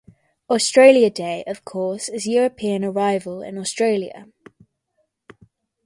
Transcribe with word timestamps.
Australia 0.49 1.11
Day 1.11 1.43
of 1.45 1.63
course 1.63 2.09
is 2.09 2.25
European 2.25 2.83
arrival 2.83 3.43
in 3.43 3.55
Australia. 3.59 4.25